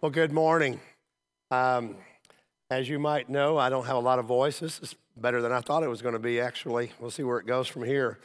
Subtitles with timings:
[0.00, 0.78] Well, good morning.
[1.50, 1.96] Um,
[2.70, 4.60] as you might know, I don't have a lot of voice.
[4.60, 6.92] This is better than I thought it was going to be, actually.
[7.00, 8.20] We'll see where it goes from here.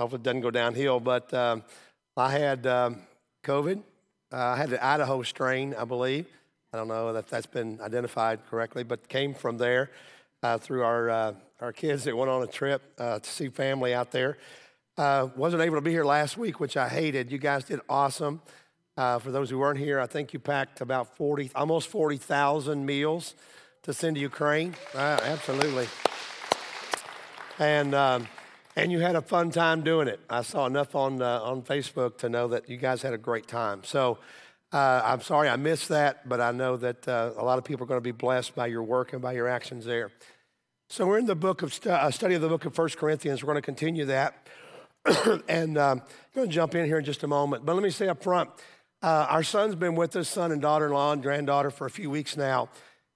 [0.00, 0.98] Hopefully, it doesn't go downhill.
[0.98, 1.62] But um,
[2.16, 3.02] I had um,
[3.44, 3.84] COVID.
[4.32, 6.26] Uh, I had the Idaho strain, I believe.
[6.72, 9.92] I don't know if that's been identified correctly, but came from there
[10.42, 13.94] uh, through our, uh, our kids that went on a trip uh, to see family
[13.94, 14.38] out there.
[14.98, 17.30] Uh, wasn't able to be here last week, which I hated.
[17.30, 18.42] You guys did awesome.
[18.94, 23.34] Uh, for those who weren't here, I think you packed about 40, almost 40,000 meals
[23.84, 24.74] to send to Ukraine.
[24.94, 25.88] Uh, absolutely.
[27.58, 28.28] And, um,
[28.76, 30.20] and you had a fun time doing it.
[30.28, 33.46] I saw enough on, uh, on Facebook to know that you guys had a great
[33.46, 33.82] time.
[33.82, 34.18] So
[34.72, 37.84] uh, I'm sorry I missed that, but I know that uh, a lot of people
[37.84, 40.10] are going to be blessed by your work and by your actions there.
[40.90, 43.42] So we're in the book of stu- uh, study of the book of First Corinthians.
[43.42, 44.46] We're going to continue that.
[45.48, 47.64] and um, I'm going to jump in here in just a moment.
[47.64, 48.50] But let me say up front,
[49.02, 51.90] uh, our son's been with us, son and daughter in law and granddaughter, for a
[51.90, 52.68] few weeks now.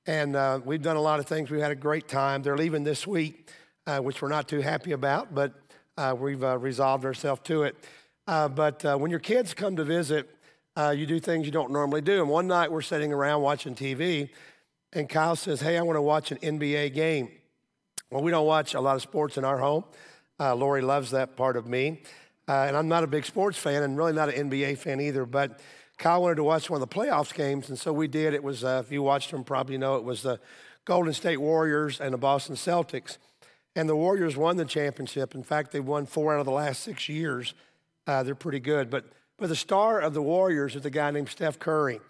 [0.05, 1.49] And uh, we've done a lot of things.
[1.49, 2.43] We've had a great time.
[2.43, 3.49] They're leaving this week,
[3.87, 5.53] uh, which we're not too happy about, but
[5.97, 7.77] uh, we've uh, resolved ourselves to it.
[8.27, 10.29] Uh, but when your kids come to visit,
[10.77, 12.21] you do things you don't normally do.
[12.21, 14.31] And one night we're sitting around watching TV,
[14.93, 17.31] and Kyle says, Hey, I want to watch an NBA game.
[18.11, 19.85] Well, we don't watch a lot of sports in our home.
[20.41, 22.03] Lori loves that part of me.
[22.49, 25.61] and I'm not a big sports fan and really not an NBA fan either, but
[25.99, 28.35] Kyle wanted to watch one of the playoffs games, and so we did.
[28.35, 30.39] It was, uh, if you watched them, probably know it was the
[30.85, 33.17] Golden State Warriors and the Boston Celtics.
[33.75, 35.35] And the Warriors won the championship.
[35.35, 37.55] In fact, they won four out of the last six years.
[38.07, 38.89] Uh, they're pretty good.
[38.89, 39.05] But,
[39.37, 42.01] but the star of the Warriors is a guy named Steph Curry.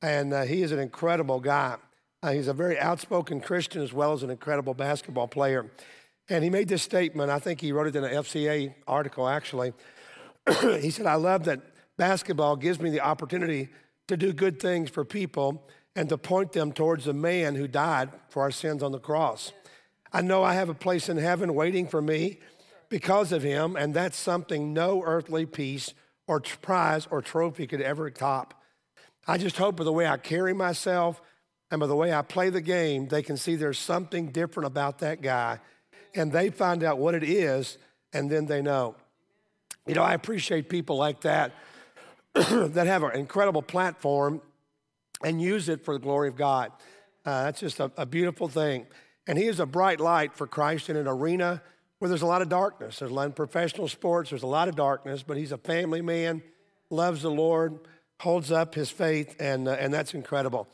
[0.00, 1.76] And uh, he is an incredible guy.
[2.22, 5.70] Uh, he's a very outspoken Christian as well as an incredible basketball player.
[6.28, 7.30] And he made this statement.
[7.30, 9.74] I think he wrote it in an FCA article, actually.
[10.80, 11.60] he said, I love that
[11.96, 13.68] basketball gives me the opportunity
[14.08, 18.10] to do good things for people and to point them towards the man who died
[18.28, 19.52] for our sins on the cross.
[20.12, 22.38] I know I have a place in heaven waiting for me
[22.88, 25.94] because of him, and that's something no earthly peace
[26.26, 28.54] or prize or trophy could ever top.
[29.26, 31.20] I just hope by the way I carry myself
[31.70, 34.98] and by the way I play the game, they can see there's something different about
[34.98, 35.60] that guy,
[36.14, 37.78] and they find out what it is,
[38.12, 38.94] and then they know.
[39.86, 41.52] You know, I appreciate people like that
[42.72, 44.40] that have an incredible platform
[45.22, 46.72] and use it for the glory of God.
[47.24, 48.86] Uh, that's just a, a, beautiful thing.
[49.26, 51.62] And he is a bright light for Christ in an arena
[51.98, 52.98] where there's a lot of darkness.
[52.98, 56.02] There's a lot in professional sports, there's a lot of darkness, but he's a family
[56.02, 56.42] man,
[56.90, 57.78] loves the Lord,
[58.20, 60.68] holds up his faith, and, uh, and that's incredible.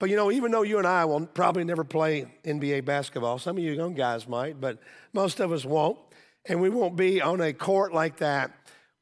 [0.00, 3.58] But you know, even though you and I will probably never play NBA basketball, some
[3.58, 4.78] of you young guys might, but
[5.12, 5.98] most of us won't,
[6.46, 8.50] and we won't be on a court like that.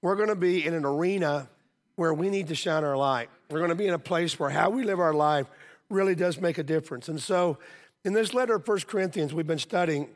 [0.02, 1.48] We're going to be in an arena
[1.96, 3.28] where we need to shine our light.
[3.50, 5.46] We're going to be in a place where how we live our life
[5.90, 7.08] really does make a difference.
[7.08, 7.58] And so,
[8.04, 10.08] in this letter of First Corinthians, we've been studying,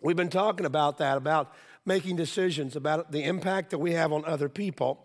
[0.00, 1.52] we've been talking about that, about
[1.84, 5.04] making decisions, about the impact that we have on other people.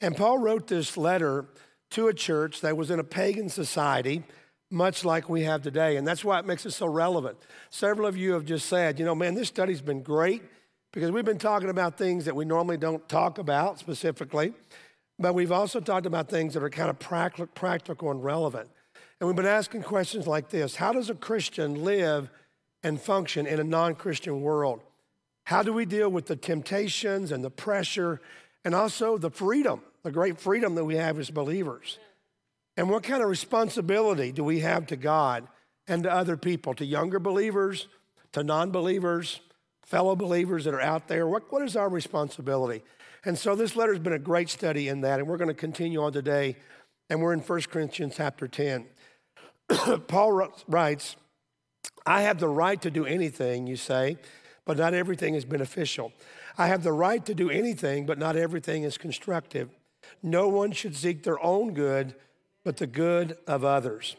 [0.00, 1.46] And Paul wrote this letter
[1.90, 4.24] to a church that was in a pagan society,
[4.70, 5.96] much like we have today.
[5.96, 7.38] And that's why it makes it so relevant.
[7.70, 10.42] Several of you have just said, you know, man, this study's been great
[10.92, 14.54] because we've been talking about things that we normally don't talk about specifically.
[15.18, 18.68] But we've also talked about things that are kind of practical and relevant.
[19.20, 22.30] And we've been asking questions like this How does a Christian live
[22.82, 24.80] and function in a non Christian world?
[25.44, 28.20] How do we deal with the temptations and the pressure
[28.64, 31.98] and also the freedom, the great freedom that we have as believers?
[32.76, 35.46] And what kind of responsibility do we have to God
[35.86, 37.86] and to other people, to younger believers,
[38.32, 39.40] to non believers,
[39.82, 41.28] fellow believers that are out there?
[41.28, 42.82] What, what is our responsibility?
[43.24, 45.54] And so this letter has been a great study in that, and we're going to
[45.54, 46.56] continue on today.
[47.08, 48.86] And we're in 1 Corinthians chapter 10.
[50.08, 51.16] Paul writes,
[52.06, 54.18] I have the right to do anything, you say,
[54.66, 56.12] but not everything is beneficial.
[56.58, 59.70] I have the right to do anything, but not everything is constructive.
[60.22, 62.14] No one should seek their own good,
[62.62, 64.16] but the good of others.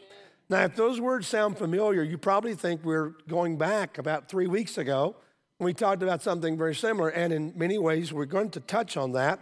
[0.48, 4.78] Now, if those words sound familiar, you probably think we're going back about three weeks
[4.78, 5.16] ago
[5.58, 9.12] we talked about something very similar, and in many ways, we're going to touch on
[9.12, 9.40] that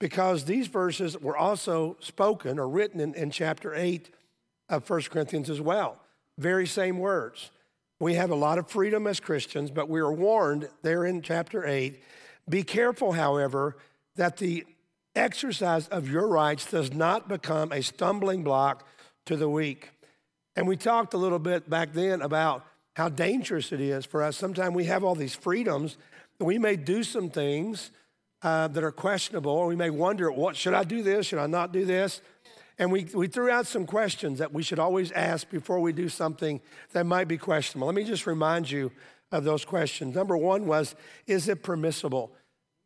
[0.00, 4.10] because these verses were also spoken or written in, in chapter 8
[4.68, 5.98] of 1 Corinthians as well.
[6.38, 7.50] Very same words.
[8.00, 11.64] We have a lot of freedom as Christians, but we are warned there in chapter
[11.66, 12.02] 8
[12.48, 13.76] be careful, however,
[14.16, 14.66] that the
[15.14, 18.86] exercise of your rights does not become a stumbling block
[19.26, 19.90] to the weak.
[20.56, 24.36] And we talked a little bit back then about how dangerous it is for us.
[24.36, 25.96] Sometimes we have all these freedoms,
[26.38, 27.90] and we may do some things
[28.42, 31.26] uh, that are questionable, or we may wonder, what should I do this?
[31.26, 32.20] Should I not do this?
[32.78, 36.08] And we, we threw out some questions that we should always ask before we do
[36.08, 36.60] something
[36.92, 37.86] that might be questionable.
[37.86, 38.90] Let me just remind you
[39.30, 40.14] of those questions.
[40.14, 40.94] Number one was
[41.26, 42.32] Is it permissible?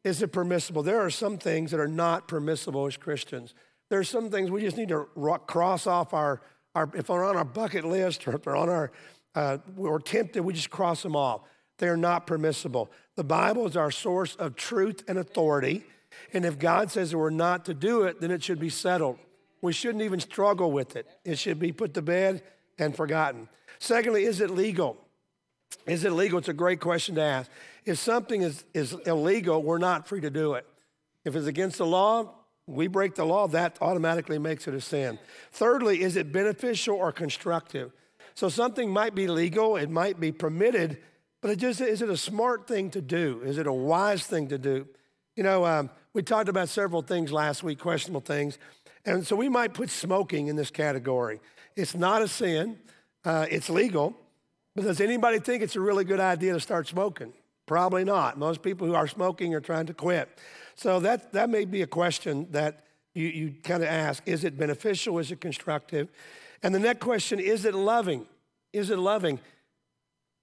[0.04, 0.82] Is it permissible?
[0.82, 3.54] There are some things that are not permissible as Christians.
[3.88, 5.06] There are some things we just need to
[5.46, 6.42] cross off our,
[6.74, 8.92] our if they're on our bucket list or if they're on our,
[9.36, 11.42] uh, we're tempted, we just cross them off.
[11.78, 12.90] They are not permissible.
[13.16, 15.84] The Bible is our source of truth and authority.
[16.32, 19.18] And if God says that we're not to do it, then it should be settled.
[19.60, 21.06] We shouldn't even struggle with it.
[21.24, 22.42] It should be put to bed
[22.78, 23.48] and forgotten.
[23.78, 24.96] Secondly, is it legal?
[25.86, 26.38] Is it legal?
[26.38, 27.50] It's a great question to ask.
[27.84, 30.66] If something is, is illegal, we're not free to do it.
[31.24, 32.32] If it's against the law,
[32.66, 35.18] we break the law, that automatically makes it a sin.
[35.52, 37.92] Thirdly, is it beneficial or constructive?
[38.36, 40.98] So something might be legal, it might be permitted,
[41.40, 43.40] but it just is it a smart thing to do?
[43.42, 44.86] Is it a wise thing to do?
[45.36, 48.58] You know, um, we talked about several things last week, questionable things,
[49.06, 51.40] and so we might put smoking in this category.
[51.76, 52.78] It's not a sin,
[53.24, 54.14] uh, it's legal,
[54.74, 57.32] but does anybody think it's a really good idea to start smoking?
[57.64, 58.38] Probably not.
[58.38, 60.28] Most people who are smoking are trying to quit.
[60.74, 62.84] So that, that may be a question that
[63.14, 65.18] you, you kind of ask is it beneficial?
[65.18, 66.08] Is it constructive?
[66.62, 68.26] And the next question is it loving?
[68.72, 69.40] Is it loving?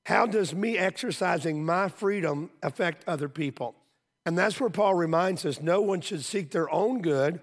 [0.06, 3.76] How does me exercising my freedom affect other people?
[4.26, 7.40] And that's where Paul reminds us no one should seek their own good,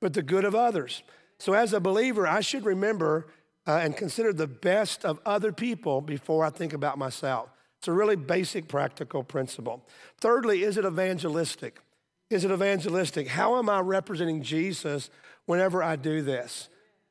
[0.00, 1.02] but the good of others.
[1.38, 3.26] So, as a believer, I should remember
[3.66, 7.50] uh, and consider the best of other people before I think about myself.
[7.78, 9.82] It's a really basic practical principle.
[10.20, 11.80] Thirdly, is it evangelistic?
[12.28, 13.26] Is it evangelistic?
[13.26, 15.10] How am I representing Jesus
[15.46, 16.68] whenever I do this?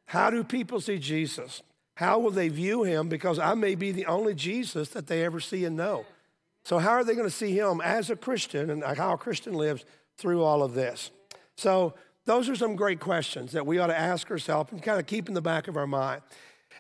[0.09, 1.61] How do people see Jesus?
[1.94, 3.09] How will they view him?
[3.09, 6.03] Because I may be the only Jesus that they ever see and know.
[6.63, 9.53] So, how are they going to see him as a Christian and how a Christian
[9.53, 9.85] lives
[10.17, 11.11] through all of this?
[11.57, 11.94] So,
[12.25, 15.27] those are some great questions that we ought to ask ourselves and kind of keep
[15.27, 16.23] in the back of our mind.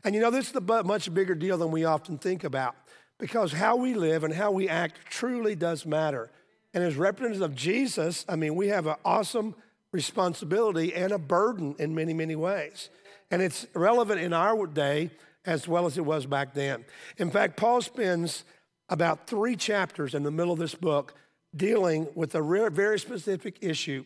[0.03, 2.75] And you know, this is a much bigger deal than we often think about
[3.19, 6.31] because how we live and how we act truly does matter.
[6.73, 9.53] And as representatives of Jesus, I mean, we have an awesome
[9.91, 12.89] responsibility and a burden in many, many ways.
[13.31, 15.11] And it's relevant in our day
[15.45, 16.85] as well as it was back then.
[17.17, 18.43] In fact, Paul spends
[18.89, 21.13] about three chapters in the middle of this book
[21.55, 24.05] dealing with a very specific issue.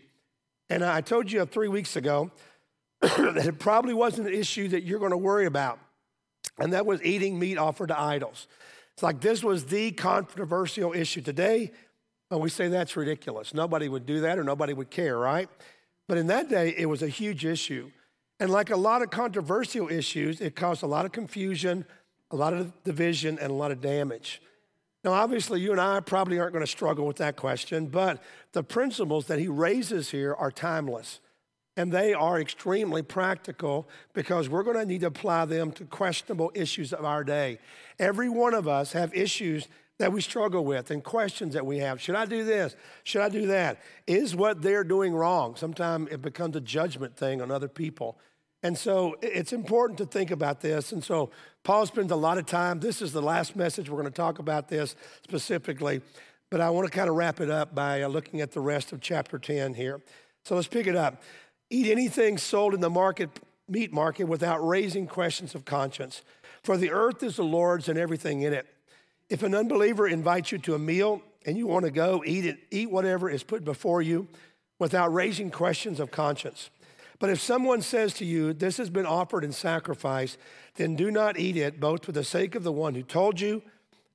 [0.70, 2.32] And I told you three weeks ago
[3.02, 5.80] that it probably wasn't an issue that you're going to worry about,
[6.58, 8.48] and that was eating meat offered to idols.
[8.94, 11.22] It's like this was the controversial issue.
[11.22, 11.72] Today,
[12.32, 13.54] and we say that's ridiculous.
[13.54, 15.50] Nobody would do that or nobody would care, right?
[16.08, 17.92] But in that day, it was a huge issue.
[18.40, 21.86] And like a lot of controversial issues, it caused a lot of confusion,
[22.32, 24.42] a lot of division, and a lot of damage.
[25.04, 28.64] Now, obviously, you and I probably aren't going to struggle with that question, but the
[28.64, 31.20] principles that he raises here are timeless.
[31.76, 36.52] And they are extremely practical because we're going to need to apply them to questionable
[36.54, 37.58] issues of our day.
[37.98, 39.68] Every one of us have issues
[40.00, 42.02] that we struggle with and questions that we have.
[42.02, 42.76] Should I do this?
[43.04, 43.80] Should I do that?
[44.08, 45.56] Is what they're doing wrong?
[45.56, 48.18] Sometimes it becomes a judgment thing on other people.
[48.64, 50.94] And so it's important to think about this.
[50.94, 51.32] And so
[51.64, 52.80] Paul spends a lot of time.
[52.80, 53.90] This is the last message.
[53.90, 56.02] We're going to talk about this specifically.
[56.50, 58.94] But I want to kind of wrap it up by uh, looking at the rest
[58.94, 60.02] of chapter 10 here.
[60.46, 61.22] So let's pick it up.
[61.70, 63.30] Eat anything sold in the market,
[63.68, 66.22] meat market without raising questions of conscience.
[66.64, 68.68] For the earth is the Lord's and everything in it.
[69.34, 72.60] If an unbeliever invites you to a meal and you want to go, eat it,
[72.70, 74.28] eat whatever is put before you
[74.78, 76.70] without raising questions of conscience.
[77.18, 80.38] But if someone says to you, This has been offered in sacrifice,
[80.76, 83.64] then do not eat it, both for the sake of the one who told you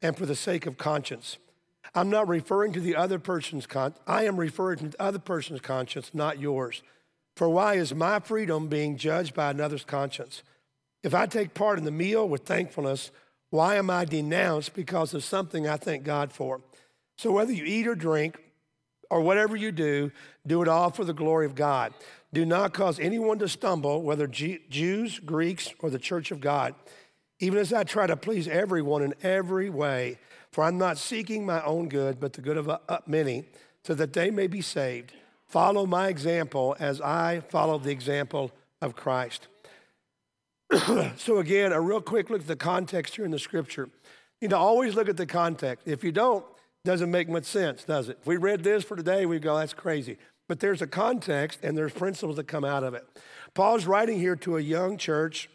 [0.00, 1.36] and for the sake of conscience.
[1.96, 5.60] I'm not referring to the other person's con- I am referring to the other person's
[5.60, 6.84] conscience, not yours.
[7.34, 10.44] For why is my freedom being judged by another's conscience?
[11.02, 13.10] If I take part in the meal with thankfulness,
[13.50, 16.60] why am I denounced because of something I thank God for?
[17.16, 18.38] So whether you eat or drink
[19.10, 20.12] or whatever you do,
[20.46, 21.94] do it all for the glory of God.
[22.32, 26.74] Do not cause anyone to stumble, whether Jews, Greeks, or the church of God,
[27.40, 30.18] even as I try to please everyone in every way.
[30.50, 33.44] For I'm not seeking my own good, but the good of uh, many,
[33.84, 35.12] so that they may be saved.
[35.46, 38.50] Follow my example as I follow the example
[38.82, 39.48] of Christ.
[41.16, 43.88] so, again, a real quick look at the context here in the scripture.
[44.40, 45.88] You know, always look at the context.
[45.88, 46.44] If you don't,
[46.84, 48.18] doesn't make much sense, does it?
[48.20, 50.18] If we read this for today, we go, that's crazy.
[50.46, 53.06] But there's a context and there's principles that come out of it.
[53.54, 55.50] Paul's writing here to a young church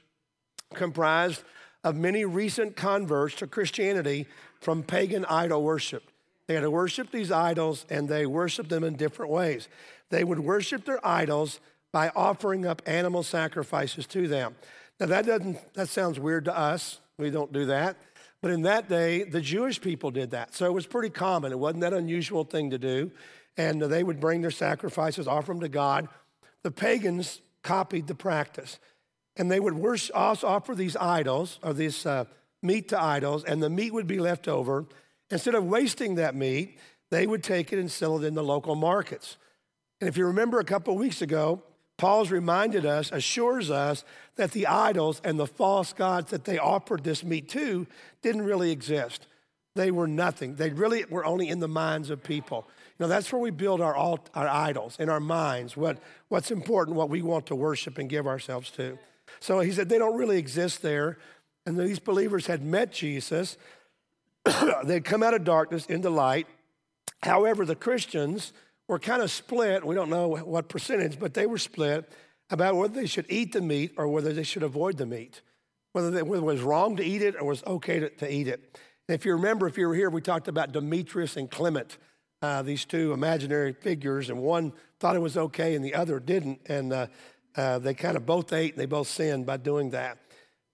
[0.74, 1.44] comprised
[1.84, 4.28] of many recent converts to Christianity
[4.62, 6.04] from pagan idol worship.
[6.48, 9.68] They had to worship these idols and they worshiped them in different ways.
[10.10, 11.60] They would worship their idols
[11.92, 14.56] by offering up animal sacrifices to them.
[15.04, 17.02] Now that doesn't that sounds weird to us.
[17.18, 17.98] We don't do that.
[18.42, 20.56] But in that day, the Jewish people did that.
[20.56, 21.52] So it was pretty common.
[21.52, 23.12] It wasn't that unusual thing to do.
[23.58, 26.08] And they would bring their sacrifices, offer them to God.
[26.62, 28.80] The pagans copied the practice.
[29.36, 32.24] And they would worship, also offer these idols, or this uh,
[32.62, 34.86] meat to idols, and the meat would be left over.
[35.30, 36.80] Instead of wasting that meat,
[37.12, 39.36] they would take it and sell it in the local markets.
[40.00, 41.62] And if you remember a couple of weeks ago,
[41.98, 44.04] Paul's reminded us, assures us
[44.36, 47.86] that the idols and the false gods that they offered this meat to
[48.22, 49.28] didn't really exist.
[49.76, 50.56] They were nothing.
[50.56, 52.68] They really were only in the minds of people.
[53.00, 55.98] You know, that's where we build our, alt, our idols, in our minds, what,
[56.28, 58.98] what's important, what we want to worship and give ourselves to.
[59.40, 61.18] So he said they don't really exist there.
[61.66, 63.58] And these believers had met Jesus.
[64.84, 66.48] They'd come out of darkness into light.
[67.24, 68.54] However, the Christians
[68.88, 69.86] were kind of split.
[69.86, 72.12] We don't know what percentage, but they were split
[72.50, 75.42] about whether they should eat the meat or whether they should avoid the meat,
[75.94, 78.48] whether, they, whether it was wrong to eat it or was okay to, to eat
[78.48, 78.80] it.
[79.08, 81.98] And if you remember, if you were here, we talked about Demetrius and Clement,
[82.42, 86.62] uh, these two imaginary figures, and one thought it was okay and the other didn't.
[86.68, 87.08] And uh,
[87.56, 90.18] uh, they kind of both ate and they both sinned by doing that.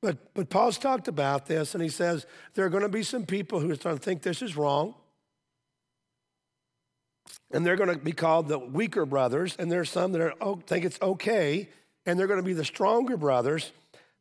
[0.02, 3.26] But, but Paul's talked about this, and he says there are going to be some
[3.26, 4.96] people who are going to think this is wrong.
[7.52, 10.56] And they're going to be called the weaker brothers, and there's some that are, oh,
[10.56, 11.70] think it's okay,
[12.06, 13.72] and they're going to be the stronger brothers.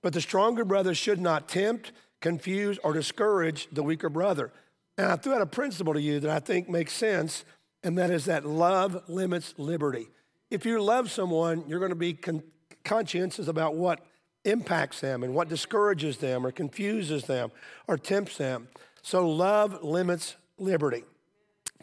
[0.03, 4.53] But the stronger brothers should not tempt, confuse, or discourage the weaker brother.
[4.97, 7.45] And I threw out a principle to you that I think makes sense,
[7.83, 10.09] and that is that love limits liberty.
[10.51, 12.43] If you love someone, you're going to be con-
[12.85, 14.01] conscientious about what
[14.45, 17.51] impacts them and what discourages them or confuses them
[17.87, 18.69] or tempts them.
[19.03, 21.05] So love limits liberty.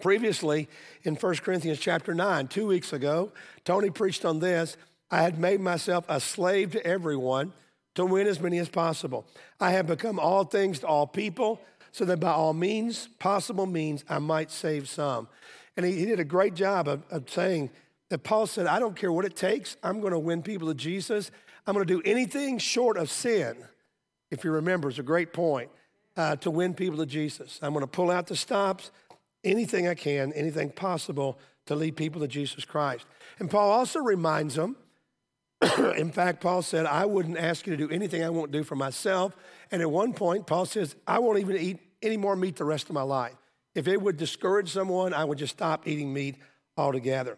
[0.01, 0.67] Previously,
[1.03, 3.31] in 1 Corinthians chapter 9, two weeks ago,
[3.63, 4.75] Tony preached on this.
[5.09, 7.53] I had made myself a slave to everyone
[7.95, 9.25] to win as many as possible.
[9.59, 11.61] I have become all things to all people,
[11.91, 15.29] so that by all means, possible means, I might save some.
[15.77, 17.69] And he, he did a great job of, of saying
[18.09, 20.73] that Paul said, I don't care what it takes, I'm going to win people to
[20.73, 21.31] Jesus.
[21.65, 23.55] I'm going to do anything short of sin,
[24.29, 25.69] if you remember, it's a great point,
[26.17, 27.59] uh, to win people to Jesus.
[27.61, 28.91] I'm going to pull out the stops,
[29.45, 33.05] anything I can, anything possible to lead people to Jesus Christ.
[33.39, 34.75] And Paul also reminds them,
[35.95, 38.75] in fact, Paul said, I wouldn't ask you to do anything I won't do for
[38.75, 39.35] myself.
[39.71, 42.89] And at one point, Paul says, I won't even eat any more meat the rest
[42.89, 43.35] of my life.
[43.73, 46.35] If it would discourage someone, I would just stop eating meat
[46.77, 47.37] altogether.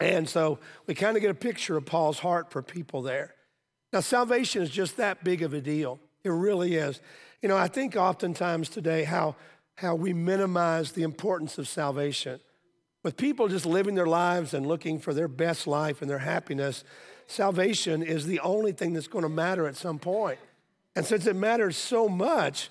[0.00, 3.34] And so we kind of get a picture of Paul's heart for people there.
[3.92, 6.00] Now, salvation is just that big of a deal.
[6.24, 7.00] It really is.
[7.42, 9.36] You know, I think oftentimes today how,
[9.76, 12.40] how we minimize the importance of salvation.
[13.02, 16.84] With people just living their lives and looking for their best life and their happiness,
[17.26, 20.38] salvation is the only thing that's going to matter at some point.
[20.96, 22.70] And since it matters so much,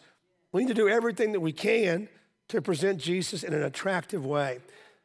[0.52, 2.08] we need to do everything that we can
[2.48, 4.60] to present Jesus in an attractive way.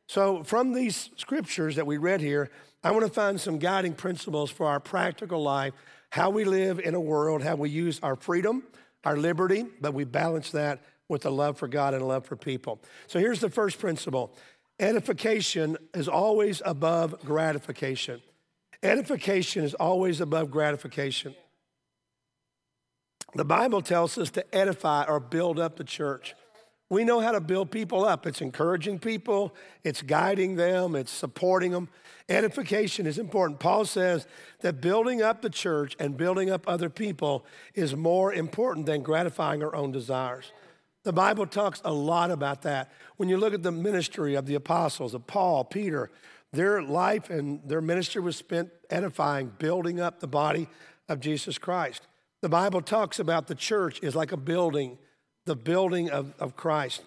[0.07, 2.50] So, from these scriptures that we read here,
[2.83, 5.75] I want to find some guiding principles for our practical life,
[6.11, 8.62] how we live in a world, how we use our freedom,
[9.05, 12.37] our liberty, but we balance that with a love for God and a love for
[12.37, 12.81] people.
[13.07, 14.33] So, here's the first principle
[14.81, 18.23] edification is always above gratification.
[18.83, 21.35] Edification is always above gratification.
[23.35, 26.35] The Bible tells us to edify or build up the church.
[26.91, 28.27] We know how to build people up.
[28.27, 31.88] It's encouraging people, it's guiding them, it's supporting them.
[32.31, 33.59] Edification is important.
[33.59, 34.27] Paul says
[34.61, 39.62] that building up the church and building up other people is more important than gratifying
[39.62, 40.53] our own desires.
[41.09, 42.93] The Bible talks a lot about that.
[43.17, 46.11] When you look at the ministry of the apostles, of Paul, Peter,
[46.53, 50.69] their life and their ministry was spent edifying, building up the body
[51.09, 52.07] of Jesus Christ.
[52.43, 54.99] The Bible talks about the church is like a building
[55.47, 57.00] the building of, of Christ.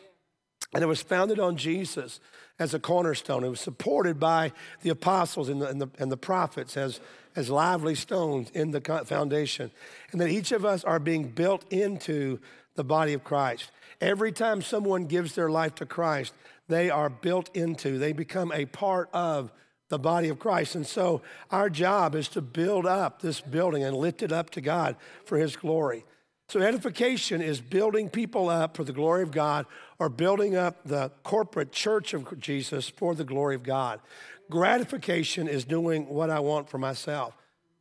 [0.74, 2.20] And it was founded on Jesus
[2.58, 3.43] as a cornerstone.
[3.43, 7.00] It was supported by the apostles and the, and the, and the prophets as,
[7.36, 9.70] as lively stones in the foundation.
[10.12, 12.39] And that each of us are being built into
[12.74, 13.70] the body of Christ.
[14.01, 16.34] Every time someone gives their life to Christ,
[16.67, 19.51] they are built into, they become a part of
[19.89, 20.74] the body of Christ.
[20.74, 24.62] And so our job is to build up this building and lift it up to
[24.62, 26.03] God for his glory.
[26.50, 29.65] So, edification is building people up for the glory of God
[30.00, 34.01] or building up the corporate church of Jesus for the glory of God.
[34.50, 37.38] Gratification is doing what I want for myself,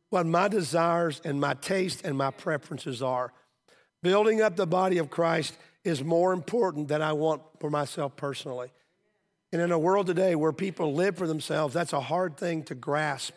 [0.09, 3.33] what my desires and my taste and my preferences are.
[4.03, 8.71] Building up the body of Christ is more important than I want for myself personally.
[9.51, 12.75] And in a world today where people live for themselves, that's a hard thing to
[12.75, 13.33] grasp.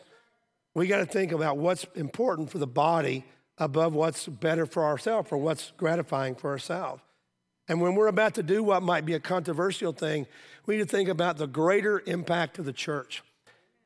[0.74, 3.24] We got to think about what's important for the body
[3.58, 7.02] above what's better for ourselves or what's gratifying for ourselves.
[7.68, 10.26] And when we're about to do what might be a controversial thing,
[10.66, 13.22] we need to think about the greater impact of the church.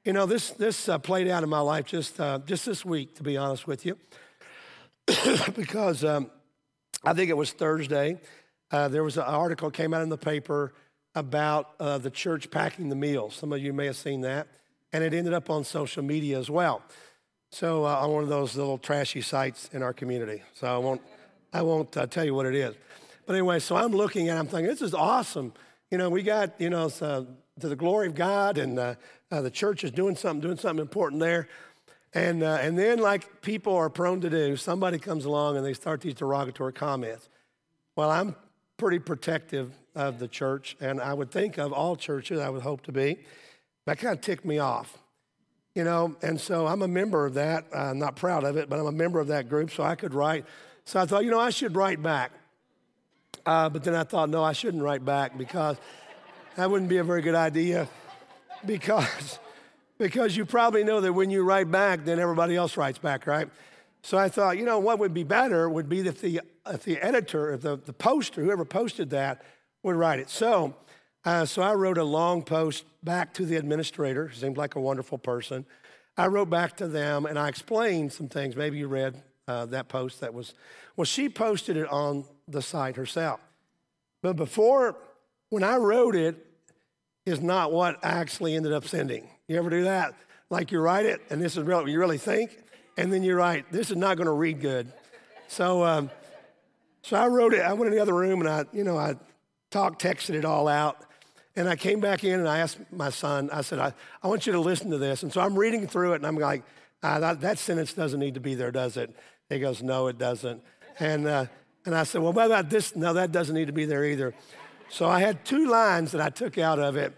[0.04, 3.14] You know, this, this uh, played out in my life just, uh, just this week,
[3.16, 3.98] to be honest with you,
[5.54, 6.30] because um,
[7.04, 8.18] I think it was Thursday.
[8.70, 10.72] Uh, there was an article came out in the paper
[11.14, 13.34] about uh, the church packing the meals.
[13.34, 14.48] Some of you may have seen that.
[14.92, 16.82] And it ended up on social media as well.
[17.50, 20.42] So uh, on one of those little trashy sites in our community.
[20.54, 21.02] So I won't,
[21.52, 22.74] I won't uh, tell you what it is.
[23.26, 25.52] But anyway, so I'm looking at, I'm thinking, this is awesome.
[25.90, 27.26] You know, we got, you know, to
[27.68, 28.94] the glory of God, and uh,
[29.30, 31.48] uh, the church is doing something, doing something important there.
[32.14, 35.74] And, uh, and then, like people are prone to do, somebody comes along and they
[35.74, 37.28] start these derogatory comments.
[37.96, 38.34] Well, I'm
[38.78, 42.82] pretty protective of the church, and I would think of all churches, I would hope
[42.84, 43.18] to be.
[43.86, 44.96] That kind of ticked me off,
[45.74, 46.16] you know.
[46.22, 47.66] And so I'm a member of that.
[47.74, 50.14] I'm not proud of it, but I'm a member of that group, so I could
[50.14, 50.46] write.
[50.84, 52.30] So I thought, you know, I should write back.
[53.44, 55.76] Uh, but then I thought, no, I shouldn't write back because
[56.56, 57.88] that wouldn't be a very good idea.
[58.64, 59.38] Because,
[59.98, 63.48] because you probably know that when you write back, then everybody else writes back, right?
[64.02, 66.98] So I thought, you know, what would be better would be if the, if the
[66.98, 69.42] editor, if the, the poster, whoever posted that,
[69.82, 70.30] would write it.
[70.30, 70.74] So,
[71.24, 74.30] uh, so I wrote a long post back to the administrator.
[74.32, 75.66] Seemed like a wonderful person.
[76.16, 78.56] I wrote back to them and I explained some things.
[78.56, 80.54] Maybe you read uh, that post that was,
[80.96, 83.40] well, she posted it on the site herself.
[84.22, 84.96] But before,
[85.50, 86.44] when I wrote it,
[87.28, 89.28] is not what I actually ended up sending.
[89.46, 90.14] You ever do that?
[90.50, 92.58] Like you write it, and this is real, you really think,
[92.96, 94.90] and then you write, this is not going to read good.
[95.46, 96.10] So, um,
[97.02, 97.60] so I wrote it.
[97.60, 99.16] I went in the other room and I, you know, I
[99.70, 101.04] talked, texted it all out.
[101.56, 104.46] And I came back in and I asked my son, I said, I, I want
[104.46, 105.22] you to listen to this.
[105.22, 106.62] And so I'm reading through it and I'm like,
[107.02, 109.14] ah, that, that, sentence doesn't need to be there, does it?
[109.48, 110.62] He goes, no, it doesn't.
[111.00, 111.46] And, uh,
[111.84, 112.94] and I said, well, what about this?
[112.94, 114.34] No, that doesn't need to be there either.
[114.88, 117.12] So I had two lines that I took out of it,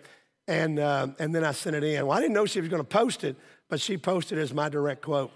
[0.49, 2.07] and, uh, and then I sent it in.
[2.07, 3.37] Well, I didn't know she was going to post it,
[3.69, 5.33] but she posted it as my direct quote.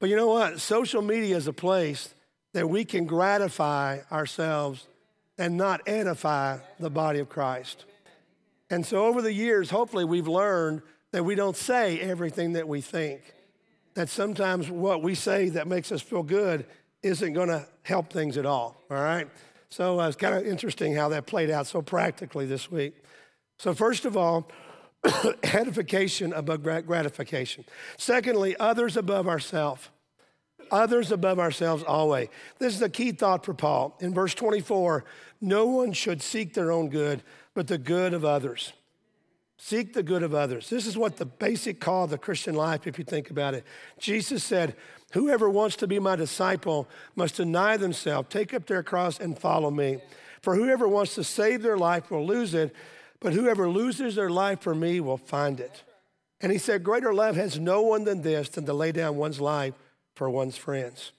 [0.00, 0.60] But you know what?
[0.60, 2.14] Social media is a place
[2.52, 4.86] that we can gratify ourselves
[5.36, 7.84] and not edify the body of Christ.
[8.70, 10.82] And so over the years, hopefully, we've learned
[11.12, 13.34] that we don't say everything that we think.
[13.94, 16.66] That sometimes what we say that makes us feel good
[17.02, 19.28] isn't going to help things at all, all right?
[19.70, 22.94] So uh, it's kind of interesting how that played out so practically this week.
[23.58, 24.48] So, first of all,
[25.42, 27.64] edification above gratification.
[27.96, 29.88] Secondly, others above ourselves.
[30.70, 32.28] Others above ourselves always.
[32.58, 33.96] This is a key thought for Paul.
[34.00, 35.04] In verse 24,
[35.40, 37.22] no one should seek their own good,
[37.54, 38.72] but the good of others.
[39.56, 40.70] Seek the good of others.
[40.70, 43.64] This is what the basic call of the Christian life, if you think about it.
[43.98, 44.76] Jesus said,
[45.12, 49.70] Whoever wants to be my disciple must deny themselves, take up their cross, and follow
[49.70, 49.98] me.
[50.42, 52.74] For whoever wants to save their life will lose it,
[53.20, 55.82] but whoever loses their life for me will find it.
[56.40, 59.40] And he said, Greater love has no one than this, than to lay down one's
[59.40, 59.74] life
[60.18, 61.12] for one's friends.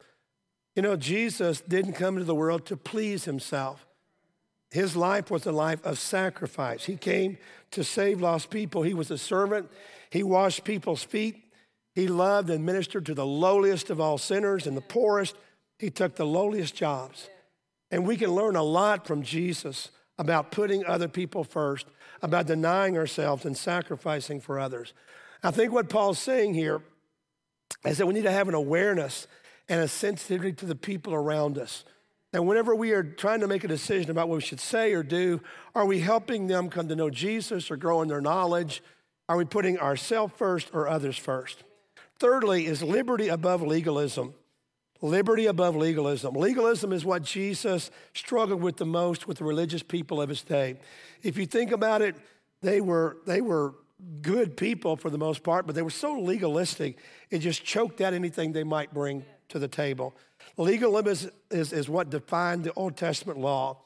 [0.75, 3.87] You know, Jesus didn't come into the world to please himself.
[4.71, 6.83] His life was a life of sacrifice.
[6.83, 7.37] He came
[7.71, 8.83] to save lost people.
[8.83, 9.71] He was a servant.
[10.09, 11.41] He washed people's feet.
[11.95, 15.35] He loved and ministered to the lowliest of all sinners and the poorest.
[15.79, 17.29] He took the lowliest jobs.
[17.89, 21.87] And we can learn a lot from Jesus about putting other people first,
[22.21, 24.93] about denying ourselves and sacrificing for others.
[25.41, 26.81] I think what Paul's saying here
[27.85, 29.27] is that we need to have an awareness
[29.67, 31.85] and a sensitivity to the people around us.
[32.33, 35.01] And whenever we are trying to make a decision about what we should say or
[35.01, 35.41] do,
[35.73, 38.83] are we helping them come to know Jesus or grow in their knowledge?
[39.27, 41.63] Are we putting ourselves first or others first?
[42.19, 44.33] Thirdly, is liberty above legalism.
[45.01, 46.33] Liberty above legalism.
[46.33, 50.77] Legalism is what Jesus struggled with the most with the religious people of his day.
[51.23, 52.15] If you think about it,
[52.61, 53.75] they were, they were
[54.21, 56.97] good people for the most part, but they were so legalistic,
[57.29, 60.15] it just choked out anything they might bring to the table.
[60.57, 63.77] Legalism is, is, is what defined the Old Testament law.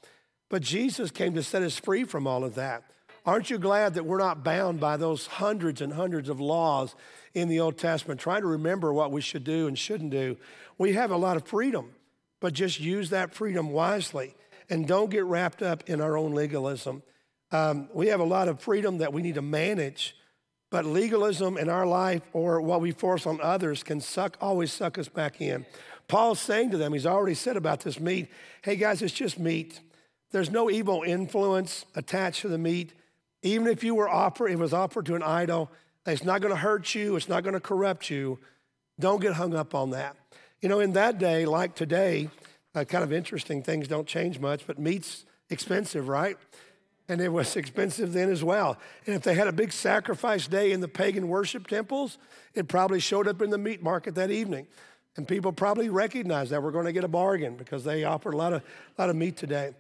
[0.50, 2.84] But Jesus came to set us free from all of that.
[3.26, 6.94] Aren't you glad that we're not bound by those hundreds and hundreds of laws
[7.34, 10.38] in the Old Testament, trying to remember what we should do and shouldn't do?
[10.78, 11.92] We have a lot of freedom,
[12.40, 14.36] but just use that freedom wisely
[14.70, 17.02] and don't get wrapped up in our own legalism.
[17.54, 20.16] Um, we have a lot of freedom that we need to manage,
[20.72, 24.98] but legalism in our life or what we force on others can suck, always suck
[24.98, 25.68] us back in.
[26.08, 28.28] Paul's saying to them, he's already said about this meat,
[28.64, 29.82] hey guys, it's just meat.
[30.32, 32.94] There's no evil influence attached to the meat.
[33.44, 35.70] Even if you were offered, it was offered to an idol,
[36.08, 37.16] It's not going to hurt you.
[37.16, 38.40] It's not going to corrupt you.
[39.00, 40.18] Don't get hung up on that.
[40.60, 42.32] You know, in that day, like today,
[42.74, 46.36] uh, kind of interesting, things don't change much, but meat's expensive, right?
[47.10, 48.78] And it was expensive then as well.
[49.06, 52.18] And if they had a big sacrifice day in the pagan worship temples,
[52.54, 54.68] it probably showed up in the meat market that evening.
[55.16, 58.38] And people probably recognized that we're going to get a bargain because they offered a
[58.38, 58.62] lot of,
[58.98, 59.72] a lot of meat today.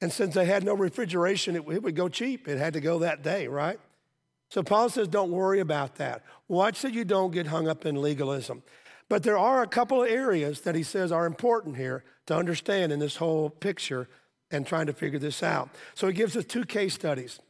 [0.00, 2.48] And since they had no refrigeration, it, it would go cheap.
[2.48, 3.78] It had to go that day, right?
[4.48, 6.24] So Paul says, don't worry about that.
[6.48, 8.62] Watch that you don't get hung up in legalism.
[9.08, 12.90] But there are a couple of areas that he says are important here to understand
[12.90, 14.08] in this whole picture
[14.50, 15.70] and trying to figure this out.
[15.94, 17.40] So he gives us two case studies.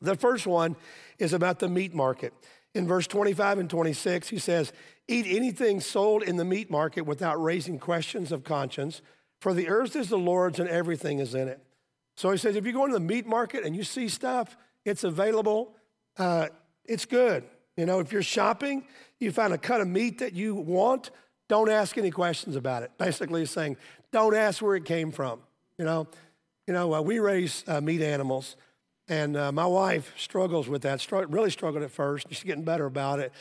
[0.00, 0.76] The first one
[1.18, 2.32] is about the meat market.
[2.74, 4.72] In verse 25 and 26, he says,
[5.08, 9.02] Eat anything sold in the meat market without raising questions of conscience,
[9.40, 11.60] for the earth is the Lord's and everything is in it.
[12.16, 15.04] So he says, if you go into the meat market and you see stuff, it's
[15.04, 15.74] available,
[16.18, 16.48] uh,
[16.84, 17.44] it's good.
[17.76, 18.84] You know, if you're shopping,
[19.18, 21.10] you find a cut of meat that you want,
[21.48, 22.90] don't ask any questions about it.
[22.98, 23.78] Basically, he's saying,
[24.12, 25.40] don't ask where it came from.
[25.80, 26.06] You know,
[26.66, 28.54] you know, uh, we raise uh, meat animals,
[29.08, 31.10] and uh, my wife struggles with that.
[31.10, 32.26] Really struggled at first.
[32.28, 33.32] She's getting better about it.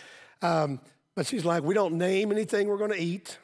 [0.42, 0.80] Um,
[1.18, 3.38] but she's like, we don't name anything we're going to eat.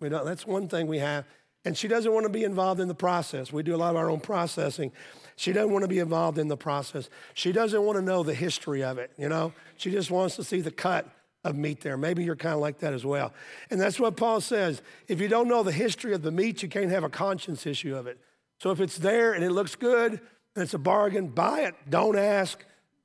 [0.00, 1.26] We don't, that's one thing we have.
[1.66, 3.52] And she doesn't want to be involved in the process.
[3.52, 4.92] We do a lot of our own processing.
[5.36, 7.10] She doesn't want to be involved in the process.
[7.34, 9.52] She doesn't want to know the history of it, you know?
[9.76, 11.06] She just wants to see the cut
[11.50, 11.96] of meat there.
[11.96, 13.32] Maybe you're kind of like that as well.
[13.70, 14.82] And that's what Paul says.
[15.08, 17.96] If you don't know the history of the meat, you can't have a conscience issue
[17.96, 18.18] of it.
[18.60, 21.74] So if it's there and it looks good and it's a bargain, buy it.
[21.88, 22.64] Don't ask.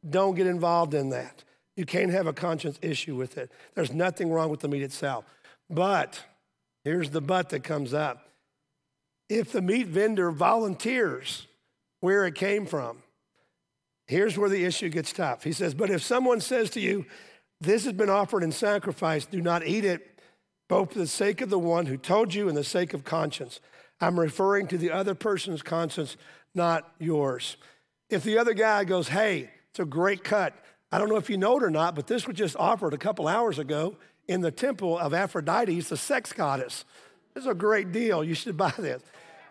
[0.09, 1.43] Don't get involved in that.
[1.75, 3.51] You can't have a conscience issue with it.
[3.75, 5.25] There's nothing wrong with the meat itself.
[5.69, 6.21] But
[6.83, 8.27] here's the but that comes up.
[9.29, 11.47] If the meat vendor volunteers
[12.01, 13.03] where it came from,
[14.07, 15.43] here's where the issue gets tough.
[15.43, 17.05] He says, But if someone says to you,
[17.61, 20.19] This has been offered in sacrifice, do not eat it,
[20.67, 23.59] both for the sake of the one who told you and the sake of conscience.
[24.01, 26.17] I'm referring to the other person's conscience,
[26.55, 27.57] not yours.
[28.09, 30.55] If the other guy goes, Hey, it's a great cut,
[30.91, 32.97] I don't know if you know it or not, but this was just offered a
[32.97, 33.95] couple hours ago
[34.27, 36.83] in the temple of Aphrodite, the sex goddess.
[37.33, 38.23] This is a great deal.
[38.23, 39.03] You should buy this.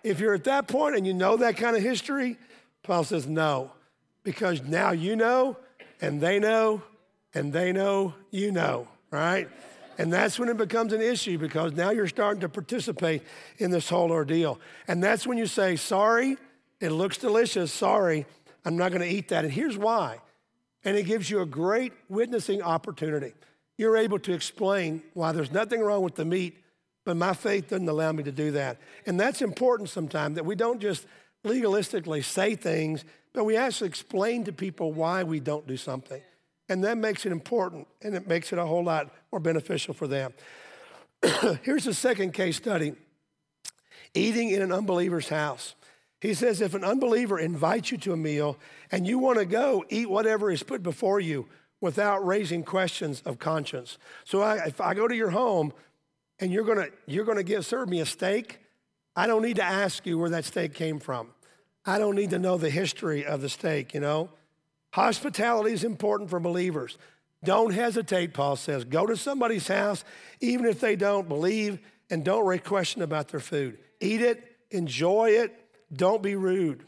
[0.02, 2.38] If you're at that point and you know that kind of history,
[2.82, 3.70] Paul says no,
[4.24, 5.56] because now you know,
[6.00, 6.82] and they know,
[7.34, 9.48] and they know you know, right?
[9.98, 13.22] And that's when it becomes an issue because now you're starting to participate
[13.58, 14.58] in this whole ordeal.
[14.88, 16.38] And that's when you say, sorry,
[16.80, 17.70] it looks delicious.
[17.72, 18.24] Sorry,
[18.64, 19.44] I'm not going to eat that.
[19.44, 20.20] And here's why
[20.84, 23.34] and it gives you a great witnessing opportunity.
[23.76, 26.58] You're able to explain why there's nothing wrong with the meat,
[27.04, 28.78] but my faith doesn't allow me to do that.
[29.06, 31.06] And that's important sometimes that we don't just
[31.44, 36.20] legalistically say things, but we actually explain to people why we don't do something.
[36.70, 40.06] And that makes it important and it makes it a whole lot more beneficial for
[40.06, 40.32] them.
[41.62, 42.94] Here's the second case study
[44.14, 45.74] eating in an unbeliever's house.
[46.20, 48.56] He says, if an unbeliever invites you to a meal
[48.92, 51.48] and you want to go, eat whatever is put before you
[51.80, 53.98] without raising questions of conscience.
[54.24, 55.72] So I, if I go to your home
[56.38, 58.60] and you're gonna you're gonna give serve me a steak,
[59.16, 61.28] I don't need to ask you where that steak came from.
[61.84, 63.94] I don't need to know the history of the steak.
[63.94, 64.30] You know,
[64.92, 66.98] hospitality is important for believers.
[67.42, 68.84] Don't hesitate, Paul says.
[68.84, 70.04] Go to somebody's house,
[70.40, 71.78] even if they don't believe,
[72.10, 73.78] and don't raise question about their food.
[74.00, 75.56] Eat it, enjoy it,
[75.92, 76.84] don't be rude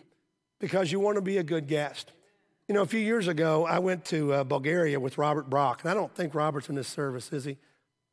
[0.61, 2.13] because you want to be a good guest.
[2.69, 5.91] You know, a few years ago, I went to uh, Bulgaria with Robert Brock, and
[5.91, 7.57] I don't think Robert's in this service, is he?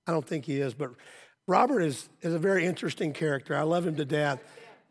[0.08, 0.92] I don't think he is, but
[1.48, 3.56] Robert is, is a very interesting character.
[3.56, 4.42] I love him to death.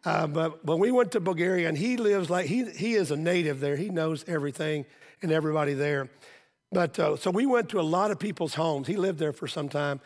[0.05, 3.17] Uh, but when we went to Bulgaria, and he lives like he, he is a
[3.17, 4.87] native there, he knows everything
[5.23, 6.09] and everybody there.
[6.71, 8.87] But uh, so we went to a lot of people's homes.
[8.87, 10.01] He lived there for some time.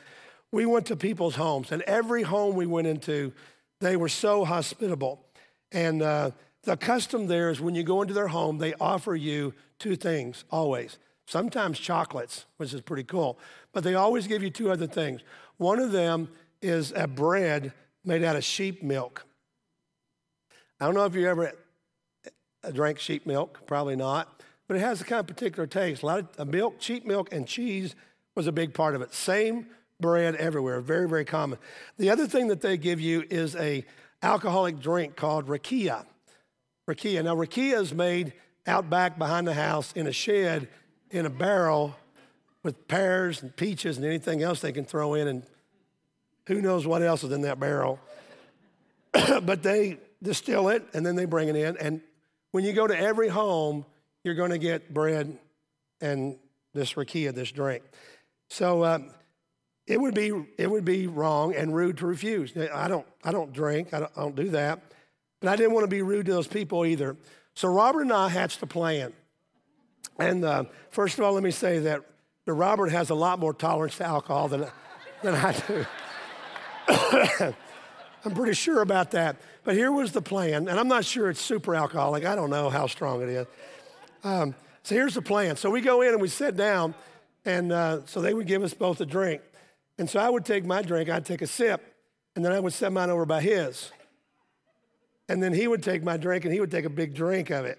[0.50, 3.32] We went to people's homes, and every home we went into,
[3.80, 5.24] they were so hospitable.
[5.72, 6.30] And uh,
[6.62, 10.44] the custom there is when you go into their home, they offer you two things
[10.50, 10.98] always.
[11.26, 13.38] Sometimes chocolates, which is pretty cool,
[13.72, 15.22] but they always give you two other things.
[15.56, 16.28] One of them
[16.60, 17.72] is a bread
[18.04, 19.24] made out of sheep milk.
[20.82, 21.52] I don't know if you ever
[22.64, 26.02] uh, drank sheep milk, probably not, but it has a kind of particular taste.
[26.02, 27.94] A lot of uh, milk, sheep milk, and cheese
[28.34, 29.14] was a big part of it.
[29.14, 29.66] Same
[30.00, 31.60] bread everywhere, very, very common.
[31.98, 33.84] The other thing that they give you is a
[34.24, 36.04] alcoholic drink called rakia.
[36.90, 37.22] Rakia.
[37.22, 38.32] Now, rakia is made
[38.66, 40.68] out back behind the house in a shed
[41.12, 41.94] in a barrel
[42.64, 45.44] with pears and peaches and anything else they can throw in, and
[46.48, 48.00] who knows what else is in that barrel.
[49.12, 51.76] but they distill it and then they bring it in.
[51.76, 52.00] And
[52.52, 53.84] when you go to every home,
[54.24, 55.36] you're going to get bread
[56.00, 56.36] and
[56.74, 57.82] this rakia, this drink.
[58.48, 59.10] So um,
[59.86, 62.56] it would be it would be wrong and rude to refuse.
[62.56, 63.92] I don't I don't drink.
[63.92, 64.80] I don't, I don't do that.
[65.40, 67.16] But I didn't want to be rude to those people either.
[67.54, 69.12] So Robert and I hatched a plan.
[70.18, 72.02] And uh, first of all, let me say that
[72.46, 74.66] Robert has a lot more tolerance to alcohol than,
[75.22, 75.52] than I
[77.38, 77.54] do.
[78.24, 79.36] I'm pretty sure about that.
[79.64, 82.24] But here was the plan, and I'm not sure it's super alcoholic.
[82.24, 83.46] I don't know how strong it is.
[84.24, 85.56] Um, so here's the plan.
[85.56, 86.94] So we go in and we sit down,
[87.44, 89.42] and uh, so they would give us both a drink.
[89.98, 91.82] And so I would take my drink, I'd take a sip,
[92.34, 93.90] and then I would set mine over by his.
[95.28, 97.64] And then he would take my drink and he would take a big drink of
[97.64, 97.78] it.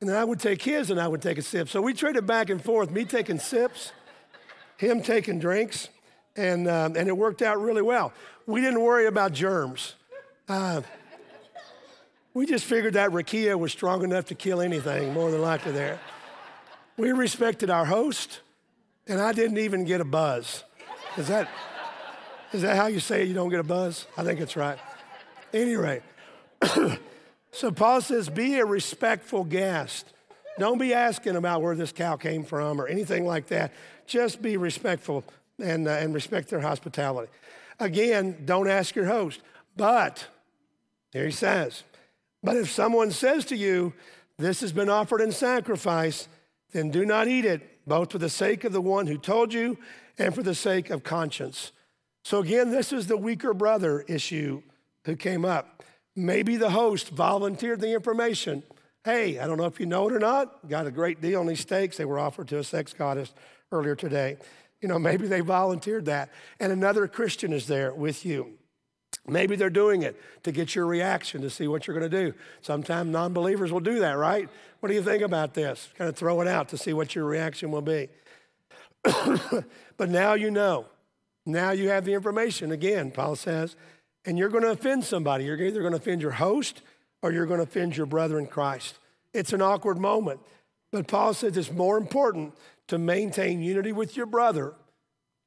[0.00, 1.68] And then I would take his and I would take a sip.
[1.68, 3.92] So we traded back and forth, me taking sips,
[4.76, 5.88] him taking drinks,
[6.36, 8.12] and, um, and it worked out really well.
[8.50, 9.94] We didn't worry about germs.
[10.48, 10.82] Uh,
[12.34, 16.00] we just figured that rakia was strong enough to kill anything, more than likely there.
[16.96, 18.40] We respected our host,
[19.06, 20.64] and I didn't even get a buzz.
[21.16, 21.48] Is that,
[22.52, 23.22] is that how you say?
[23.22, 24.08] You don't get a buzz?
[24.16, 24.80] I think it's right.
[25.54, 26.02] Any rate,
[27.52, 30.12] so Paul says, be a respectful guest.
[30.58, 33.72] Don't be asking about where this cow came from or anything like that.
[34.08, 35.22] Just be respectful
[35.60, 37.30] and, uh, and respect their hospitality.
[37.80, 39.40] Again, don't ask your host.
[39.76, 40.26] But,
[41.12, 41.82] here he says,
[42.42, 43.94] but if someone says to you,
[44.38, 46.28] this has been offered in sacrifice,
[46.72, 49.78] then do not eat it, both for the sake of the one who told you
[50.18, 51.72] and for the sake of conscience.
[52.22, 54.62] So, again, this is the weaker brother issue
[55.04, 55.82] who came up.
[56.14, 58.62] Maybe the host volunteered the information.
[59.04, 61.46] Hey, I don't know if you know it or not, got a great deal on
[61.46, 61.96] these steaks.
[61.96, 63.32] They were offered to a sex goddess
[63.72, 64.36] earlier today.
[64.80, 66.30] You know, maybe they volunteered that.
[66.58, 68.54] And another Christian is there with you.
[69.26, 72.34] Maybe they're doing it to get your reaction to see what you're going to do.
[72.62, 74.48] Sometimes non believers will do that, right?
[74.80, 75.90] What do you think about this?
[75.98, 78.08] Kind of throw it out to see what your reaction will be.
[79.96, 80.86] but now you know.
[81.44, 82.72] Now you have the information.
[82.72, 83.76] Again, Paul says,
[84.24, 85.44] and you're going to offend somebody.
[85.44, 86.82] You're either going to offend your host
[87.22, 88.98] or you're going to offend your brother in Christ.
[89.32, 90.40] It's an awkward moment.
[90.92, 92.54] But Paul says it's more important
[92.90, 94.74] to maintain unity with your brother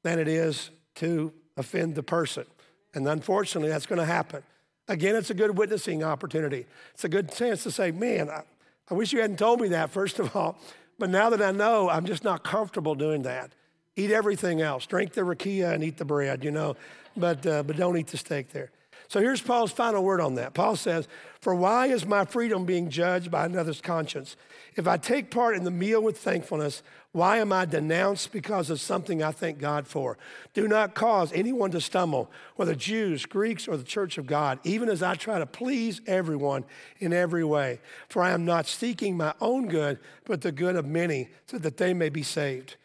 [0.03, 2.45] than it is to offend the person.
[2.93, 4.43] And unfortunately, that's going to happen.
[4.87, 6.65] Again, it's a good witnessing opportunity.
[6.93, 8.43] It's a good chance to say, man, I,
[8.89, 10.57] I wish you hadn't told me that, first of all.
[10.97, 13.51] But now that I know, I'm just not comfortable doing that.
[13.97, 14.85] Eat everything else.
[14.85, 16.77] Drink the rakia and eat the bread, you know,
[17.17, 18.71] but, uh, but don't eat the steak there.
[19.07, 20.53] So here's Paul's final word on that.
[20.53, 21.07] Paul says,
[21.41, 24.35] For why is my freedom being judged by another's conscience?
[24.75, 26.81] If I take part in the meal with thankfulness,
[27.13, 30.17] why am I denounced because of something I thank God for?
[30.55, 34.89] Do not cause anyone to stumble, whether Jews, Greeks, or the church of God, even
[34.89, 36.65] as I try to please everyone
[36.97, 37.81] in every way.
[38.09, 41.77] For I am not seeking my own good, but the good of many, so that
[41.77, 42.77] they may be saved.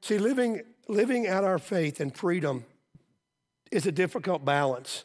[0.00, 2.64] See, living, living out our faith and freedom
[3.70, 5.04] is a difficult balance.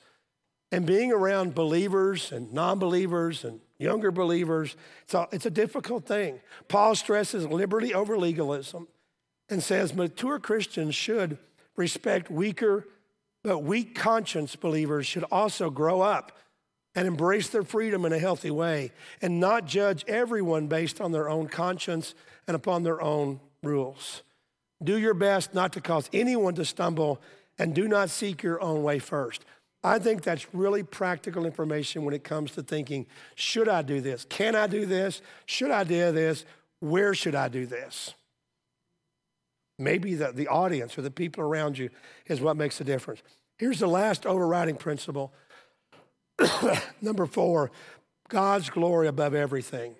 [0.71, 6.05] And being around believers and non believers and younger believers, it's a, it's a difficult
[6.05, 6.39] thing.
[6.67, 8.87] Paul stresses liberty over legalism
[9.49, 11.37] and says mature Christians should
[11.75, 12.87] respect weaker,
[13.43, 16.37] but weak conscience believers should also grow up
[16.93, 21.29] and embrace their freedom in a healthy way and not judge everyone based on their
[21.29, 22.13] own conscience
[22.47, 24.21] and upon their own rules.
[24.83, 27.21] Do your best not to cause anyone to stumble
[27.57, 29.43] and do not seek your own way first.
[29.83, 34.25] I think that's really practical information when it comes to thinking should I do this?
[34.29, 35.21] Can I do this?
[35.45, 36.45] Should I do this?
[36.79, 38.13] Where should I do this?
[39.77, 41.89] Maybe the, the audience or the people around you
[42.27, 43.21] is what makes the difference.
[43.57, 45.33] Here's the last overriding principle.
[47.01, 47.71] Number four
[48.27, 49.95] God's glory above everything.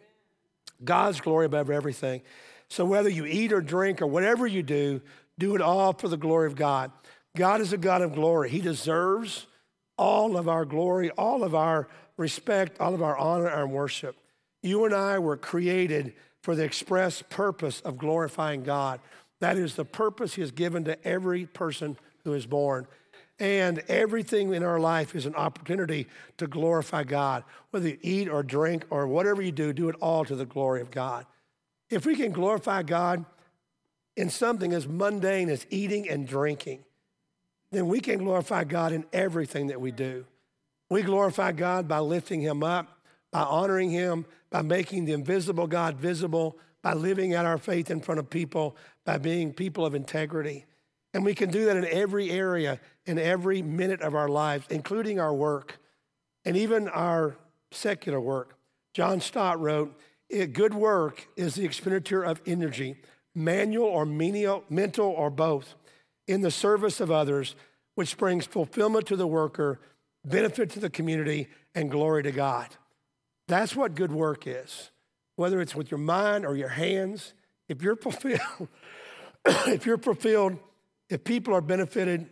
[0.83, 2.21] God's glory above everything.
[2.69, 5.01] So whether you eat or drink or whatever you do,
[5.37, 6.91] do it all for the glory of God.
[7.35, 8.49] God is a God of glory.
[8.49, 9.47] He deserves
[9.99, 14.15] all of our glory, all of our respect, all of our honor and worship.
[14.63, 19.01] You and I were created for the express purpose of glorifying God.
[19.41, 22.87] That is the purpose He has given to every person who is born.
[23.39, 26.07] And everything in our life is an opportunity
[26.37, 27.43] to glorify God.
[27.71, 30.81] Whether you eat or drink or whatever you do, do it all to the glory
[30.81, 31.25] of God.
[31.89, 33.25] If we can glorify God
[34.15, 36.83] in something as mundane as eating and drinking,
[37.71, 40.25] then we can glorify God in everything that we do.
[40.89, 42.99] We glorify God by lifting Him up,
[43.31, 48.01] by honoring Him, by making the invisible God visible, by living out our faith in
[48.01, 50.65] front of people, by being people of integrity.
[51.13, 55.19] And we can do that in every area, in every minute of our lives, including
[55.19, 55.79] our work
[56.45, 57.35] and even our
[57.71, 58.57] secular work.
[58.93, 59.95] John Stott wrote,
[60.29, 62.97] Good work is the expenditure of energy.
[63.35, 65.75] manual or menial, mental or both,
[66.29, 67.55] in the service of others,
[67.95, 69.79] which brings fulfillment to the worker,
[70.23, 72.67] benefit to the community, and glory to God.
[73.47, 74.91] That's what good work is.
[75.37, 77.33] Whether it's with your mind or your hands,
[77.67, 78.67] if you're fulfilled,
[79.45, 80.59] if you're fulfilled,
[81.09, 82.27] if people are benefited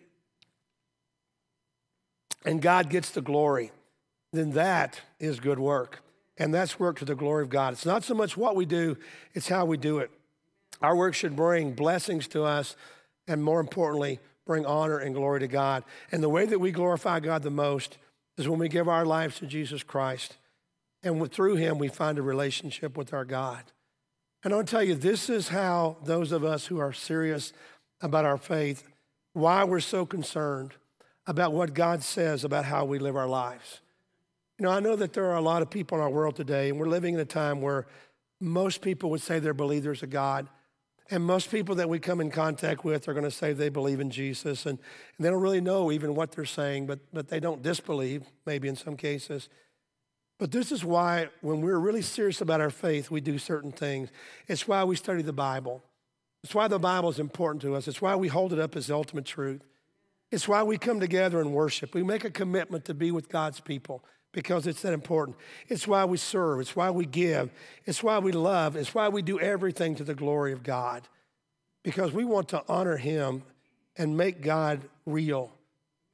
[2.46, 3.72] and God gets the glory,
[4.32, 6.04] then that is good work.
[6.38, 7.74] And that's work to the glory of God.
[7.74, 8.96] It's not so much what we do,
[9.34, 10.12] it's how we do it.
[10.84, 12.76] Our work should bring blessings to us
[13.28, 15.84] and, more importantly, bring honor and glory to God.
[16.12, 17.98] And the way that we glorify God the most
[18.38, 20.38] is when we give our lives to Jesus Christ.
[21.04, 23.64] And through him, we find a relationship with our God.
[24.44, 27.54] And I want to tell you, this is how those of us who are serious
[28.02, 28.84] about our faith,
[29.34, 30.74] why we're so concerned
[31.26, 33.82] about what God says about how we live our lives.
[34.58, 36.70] You know, I know that there are a lot of people in our world today,
[36.70, 37.86] and we're living in a time where
[38.40, 40.48] most people would say they believe there's a God.
[41.10, 44.00] And most people that we come in contact with are going to say they believe
[44.00, 44.78] in Jesus, and,
[45.18, 48.68] and they don't really know even what they're saying, but, but they don't disbelieve, maybe
[48.68, 49.48] in some cases.
[50.38, 54.10] But this is why, when we're really serious about our faith, we do certain things.
[54.48, 55.82] It's why we study the Bible.
[56.44, 57.88] It's why the Bible is important to us.
[57.88, 59.64] It's why we hold it up as ultimate truth.
[60.30, 61.96] It's why we come together and worship.
[61.96, 64.04] We make a commitment to be with God's people
[64.38, 65.36] because it's that important.
[65.68, 66.60] It's why we serve.
[66.60, 67.50] It's why we give.
[67.88, 68.76] It's why we love.
[68.76, 71.08] It's why we do everything to the glory of God
[71.82, 73.42] because we want to honor Him
[73.98, 75.52] and make God real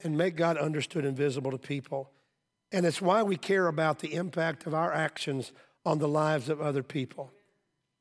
[0.05, 2.11] and make God understood and visible to people.
[2.71, 5.51] And it's why we care about the impact of our actions
[5.85, 7.29] on the lives of other people.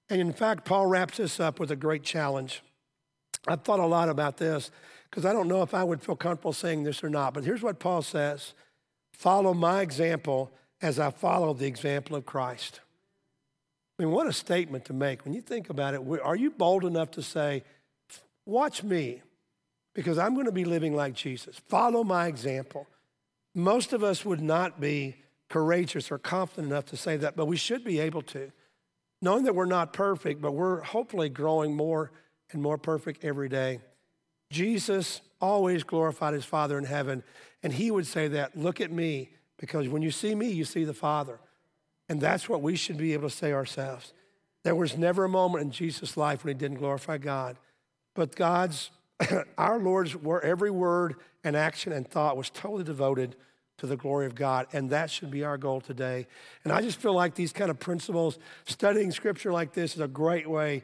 [0.09, 2.63] And in fact, Paul wraps this up with a great challenge.
[3.49, 4.71] I've thought a lot about this
[5.11, 7.63] because I don't know if I would feel comfortable saying this or not, but here's
[7.63, 8.55] what Paul says
[9.23, 12.81] Follow my example as I follow the example of Christ.
[13.97, 15.25] I mean, what a statement to make.
[15.25, 17.63] When you think about it, are you bold enough to say,
[18.47, 19.23] Watch me,
[19.95, 21.57] because I'm going to be living like Jesus?
[21.69, 22.89] Follow my example.
[23.55, 25.15] Most of us would not be
[25.49, 28.51] courageous or confident enough to say that, but we should be able to.
[29.21, 32.11] Knowing that we're not perfect, but we're hopefully growing more
[32.51, 33.79] and more perfect every day.
[34.53, 37.25] Jesus always glorified his Father in heaven,
[37.63, 40.85] and he would say that, look at me, because when you see me, you see
[40.85, 41.41] the Father.
[42.09, 44.13] And that's what we should be able to say ourselves.
[44.63, 47.57] There was never a moment in Jesus' life when he didn't glorify God.
[48.15, 48.91] But God's,
[49.59, 53.35] our Lord's, every word and action and thought was totally devoted
[53.79, 54.67] to the glory of God.
[54.73, 56.27] And that should be our goal today.
[56.63, 60.09] And I just feel like these kind of principles, studying scripture like this is a
[60.09, 60.83] great way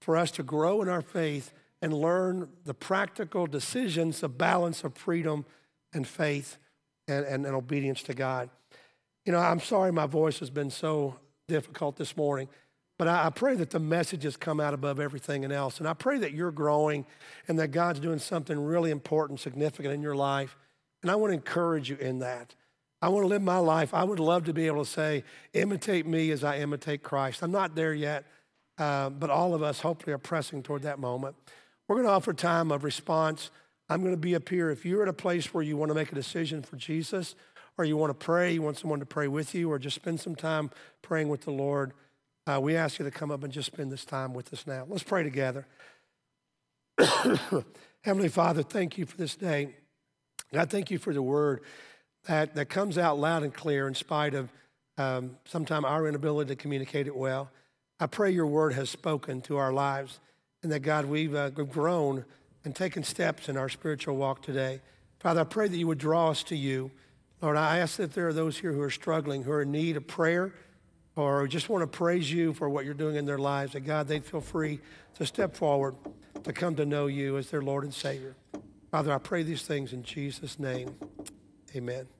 [0.00, 4.94] for us to grow in our faith and learn the practical decisions, the balance of
[4.94, 5.44] freedom
[5.92, 6.58] and faith
[7.08, 8.50] and, and, and obedience to God.
[9.24, 11.16] You know, I'm sorry my voice has been so
[11.48, 12.48] difficult this morning.
[12.98, 15.78] But I, pray that the message has come out above everything else.
[15.78, 17.04] And I pray that you're growing
[17.46, 20.56] and that God's doing something really important, significant in your life.
[21.02, 22.54] And I want to encourage you in that.
[23.02, 23.92] I want to live my life.
[23.92, 27.42] I would love to be able to say, imitate me as I imitate Christ.
[27.42, 28.24] I'm not there yet,
[28.78, 31.36] uh, but all of us hopefully are pressing toward that moment.
[31.88, 33.50] We're going to offer time of response.
[33.88, 34.70] I'm going to be up here.
[34.70, 37.36] If you're at a place where you want to make a decision for Jesus,
[37.78, 40.20] or you want to pray, you want someone to pray with you, or just spend
[40.20, 40.70] some time
[41.02, 41.92] praying with the Lord,
[42.46, 44.84] uh, we ask you to come up and just spend this time with us now.
[44.88, 45.66] Let's pray together.
[48.02, 49.74] Heavenly Father, thank you for this day.
[50.52, 51.62] God, thank you for the word
[52.26, 54.50] that, that comes out loud and clear in spite of
[54.98, 57.50] um, sometimes our inability to communicate it well.
[58.00, 60.20] I pray your word has spoken to our lives
[60.66, 62.24] and that, God, we've uh, grown
[62.64, 64.80] and taken steps in our spiritual walk today.
[65.20, 66.90] Father, I pray that you would draw us to you.
[67.40, 69.96] Lord, I ask that there are those here who are struggling, who are in need
[69.96, 70.52] of prayer
[71.14, 74.08] or just want to praise you for what you're doing in their lives, that God,
[74.08, 74.80] they'd feel free
[75.14, 75.94] to step forward
[76.42, 78.34] to come to know you as their Lord and Savior.
[78.90, 80.96] Father, I pray these things in Jesus' name.
[81.76, 82.15] Amen.